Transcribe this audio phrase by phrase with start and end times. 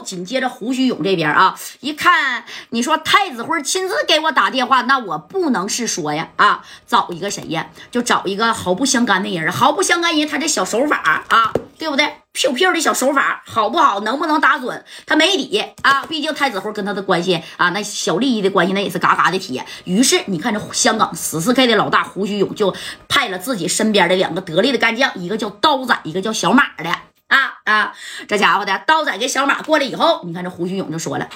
[0.00, 7.68] 紧接着胡须勇这边啊，一看你说太子辉亲自给我打电话，那我不能是说呀啊，找一个谁呀？
[7.90, 12.14] 就找一个毫不相干的人，毫不相干人，他这小手法啊，对不对？
[12.32, 13.98] 飘飘的小手法好不好？
[14.00, 14.84] 能不能打准？
[15.04, 16.04] 他没底啊！
[16.08, 19.66] 毕竟太子辉跟他的关系啊，那小利益的关系那也是嘎嘎的铁。
[19.82, 22.72] 于是你看这香港十四 K 的老大胡须勇就
[23.08, 26.84] 派了自己身边的两个得力的干将，一个叫刀仔，一个叫小马的
[27.30, 27.94] 啊啊！
[28.28, 31.28] 这家伙的刀仔跟小马过来以后，你看这胡须勇就说了：“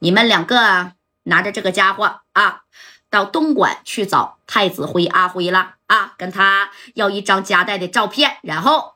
[0.00, 0.92] 你们两个
[1.24, 2.62] 拿着这个家伙啊，
[3.10, 8.94] 到东莞去找太子辉阿辉了啊，跟他要一张夹带的照片，然后。”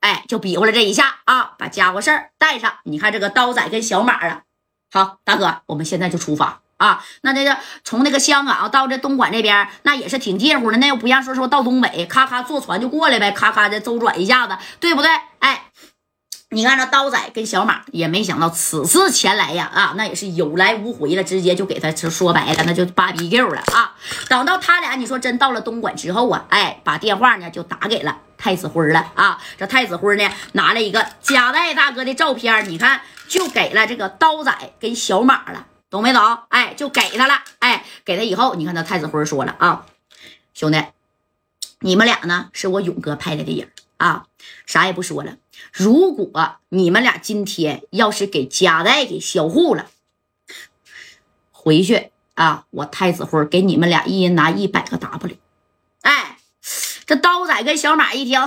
[0.00, 2.72] 哎，就比划了这一下啊，把家伙事儿带上。
[2.84, 4.44] 你看这个刀仔跟小马啊，
[4.90, 7.04] 好，大哥，我们现在就出发啊。
[7.20, 10.78] 那这个从那个香港到这东莞这边，那也是挺近乎的。
[10.78, 15.10] 那又不像说说到东北，咔咔坐船就过来呗，咔咔的周转一下子，对不对？
[15.40, 15.69] 哎，
[16.52, 23.94] 你看这刀仔跟小马也没想到此次前来呀，啊，那也是有来无回了，直接就给他说白了，那就芭比 Q 了啊。
[24.28, 28.18] 等到他俩，你说真到了东莞之后啊，哎，把电话呢就打给了。
[28.36, 29.38] 太子辉了啊！
[29.58, 36.38] 这太子辉呢，拿了一个贾代大哥的照片，你看就给了这个刀仔跟小马了，懂没懂？
[36.48, 37.34] 哎，就给他了。
[37.58, 39.84] 哎，给他以后，你看他太子辉说了啊，
[40.54, 40.82] 兄弟，
[41.80, 43.68] 你们俩呢是我勇哥派来的人
[44.00, 44.24] 啊，
[44.64, 45.36] 啥也不说了。
[45.74, 49.90] 如果你们俩今天要是给夹带给销户了，
[51.52, 55.36] 回去啊，我太子辉给你们俩一人拿一百个 W。
[56.00, 56.38] 哎
[57.04, 58.40] 这刀仔跟小马一听，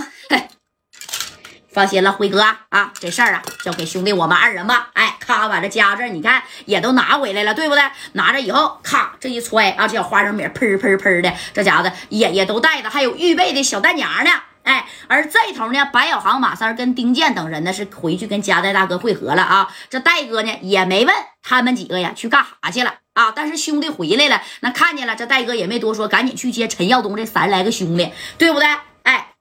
[1.71, 4.89] 放心了，辉哥啊，这事儿啊交给兄弟我们二人吧。
[4.93, 7.83] 哎，咔把这家这你看也都拿回来了，对不对？
[8.13, 14.31] 拿着以后，咔这一揣啊，这小花生米喷喷喷的，这家伙也也都带着，还有预备的小弹夹呢。
[14.63, 19.73] 哎，而这头呢，白小航、马三跟丁健等人呢是回去跟夹代大哥会合了啊。
[19.89, 22.95] 这戴哥呢也没问他们几个呀去干啥去了。
[23.13, 23.31] 啊！
[23.35, 28.67] 但是兄弟回来了，那看见了这戴哥也没多说，赶紧去接陈耀东这三来个兄弟，对不对？
[29.03, 29.35] 哎，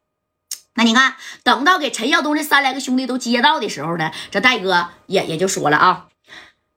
[0.74, 6.08] 那你看，等到给陈耀东这三来个兄弟都接到的时候呢，这戴哥也也就说了啊，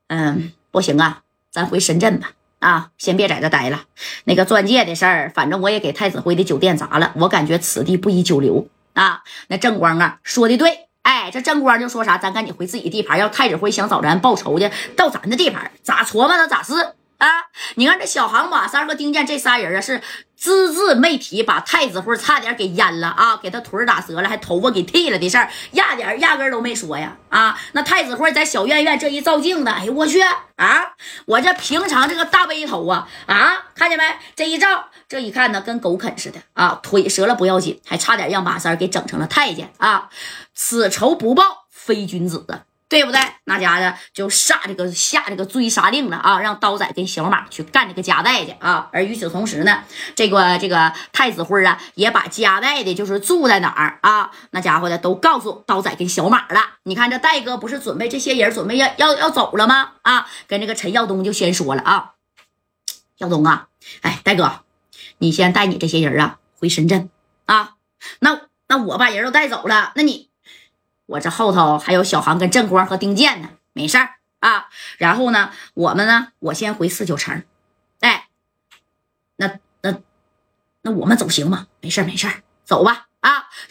[0.07, 2.31] 嗯，不行啊，咱回深圳吧，
[2.66, 3.84] 啊，先别在这待了。
[4.24, 9.22] 那个钻戒的事儿，反正我也给太子辉的酒店砸了，我感觉此地不宜久留啊。
[9.50, 10.88] 那正光啊，说的对。
[11.03, 13.20] 哎，这正光就说啥，咱赶紧回自己地盘。
[13.20, 16.74] 要太子辉想找咱报仇去，到咱的地盘咋琢磨他咋是
[17.18, 17.28] 啊？
[17.76, 20.02] 你看这小航、马三和丁健这仨人啊，是
[20.38, 27.59] 只字没提把太子辉差点给淹了啊，给他腿打折了，还头发给剃了的事儿，压点压根都没说呀啊！
[27.72, 30.94] 那太子辉在小院院这一照镜子，哎呦我去啊！
[31.26, 34.03] 我这平常这个大背头啊啊，看见没？
[34.36, 34.90] 这一照。
[35.08, 36.80] 这一看呢，跟狗啃似的啊！
[36.82, 40.09] 腿折了不要紧，还差点让马三给整成了太监啊！
[40.56, 43.19] 此仇不报非君子啊，对不对？
[43.44, 46.39] 那家的就下这个下这个追杀令了啊！
[46.39, 48.89] 让刀仔跟小马去干这个夹带去啊！
[48.94, 49.83] 而与此同时呢，
[50.16, 54.31] 这个这个太子辉啊，也把夹带的就是住在哪儿啊？
[54.51, 56.61] 那家伙的都告诉刀仔跟小马了。
[56.84, 59.91] 你看这戴哥不是准备这些人准备要要要走了吗？
[60.03, 62.13] 啊，跟这个陈耀东就先说了啊，
[63.17, 63.67] 耀东啊，
[64.03, 64.61] 哎，戴哥。
[65.17, 67.09] 你先带你这些人啊回深圳
[67.45, 67.73] 啊，
[68.19, 70.29] 那那我把人都带走了，那你
[71.05, 74.67] 我这后头还有小航跟正光和丁健呢，没事儿啊。
[74.97, 77.43] 然后呢，我们呢，我先回四九城，
[77.99, 78.27] 哎，
[79.38, 79.99] 那那
[80.81, 81.67] 那我们走行吗？
[81.81, 83.04] 没事儿没事儿，走吧。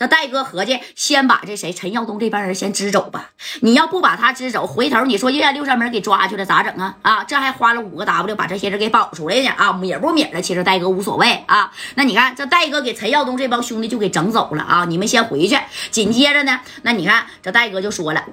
[0.05, 3.31] 那，戴哥合计先把这谁陈耀东这帮人先支走吧。
[3.63, 6.97] 你要不把他支走，回头你说又让六扇门给抓去了咋整啊？
[7.01, 11.73] 啊，这还花了五个 W 把这些人给保出来呢啊，米不米的，其实戴哥无所谓啊。
[11.95, 15.59] 那你看这戴哥给陈耀东这帮兄弟就给整走了啊，你们先回去。
[15.91, 18.25] 紧接着呢，那你看这戴哥就说了，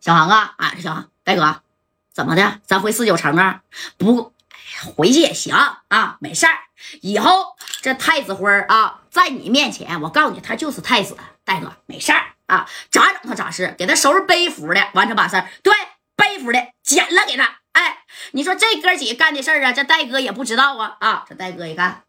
[0.00, 1.62] 小航啊啊，小航，戴哥
[2.12, 2.60] 怎么的？
[2.66, 3.62] 咱回四九城啊？
[3.96, 4.34] 不，
[4.94, 5.54] 回去也行
[5.88, 6.52] 啊，没事儿。
[7.00, 11.16] 以后这太子辉啊，在你面前，我告诉你，他就是太子。
[11.44, 15.48] 戴哥，没事儿啊，咋整他咋是，给他收拾背服的，完成把事儿。
[15.62, 15.72] 对，
[16.14, 17.60] 背服的剪了给他。
[17.72, 17.98] 哎，
[18.32, 21.24] 你说这哥几个干的事儿啊，这戴哥也不知道啊啊！
[21.28, 22.02] 这戴哥一看，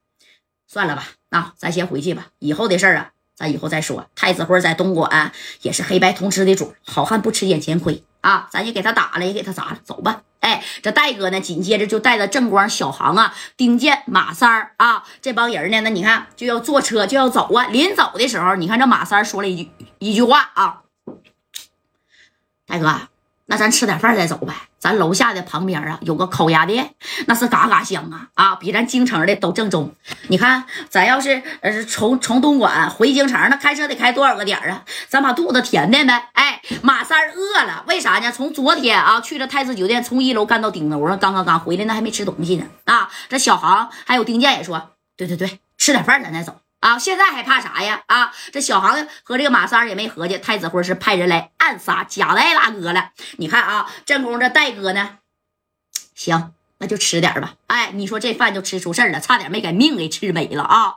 [0.68, 2.28] 算了吧，那咱先回去吧。
[2.40, 4.10] 以后的事儿啊，咱以后再说。
[4.16, 5.32] 太子辉在东莞
[5.62, 8.48] 也是黑白通吃的主，好汉不吃眼前亏啊！
[8.52, 10.22] 咱也给他打了，也给他砸了，走吧。
[10.42, 17.66] 哎，这戴哥呢，紧接着就带着正光、小航啊、丁健、马三儿啊这帮人呢，那你看就要坐车就要走啊。
[17.68, 20.84] 临走的时候，你看这马三说了一句一句话啊
[22.66, 23.10] ：“戴哥，
[23.50, 24.54] 那咱吃点饭再走呗。
[24.78, 26.94] 咱楼下的旁边啊有个烤鸭店，
[27.26, 29.94] 那是嘎嘎香啊啊，比咱京城的都正宗。
[30.30, 34.86] 你看，咱要是呃从从东莞回京城，那开车得开多少个点啊？
[35.08, 36.30] 咱把肚子填填呗。
[36.34, 38.32] 哎，马三饿了，为啥呢？
[38.32, 42.66] 从昨天啊去了太子酒店，从一楼干到顶楼上，刚刚刚回来，那还没吃东西呢。
[42.86, 46.56] 啊，这小航还有丁健也说，对对对，吃点饭咱再走。
[46.80, 48.04] 啊，现在还怕啥呀？
[48.08, 53.12] 啊，这小航和这个马三也没合计，太子辉是派人来暗杀贾代大哥了。
[53.38, 55.18] 你看啊，正宫这代哥呢，
[56.16, 57.56] 行，那就吃点吧。
[57.68, 60.96] 哎，你说这饭就吃出事了，差点没给命给吃没了啊！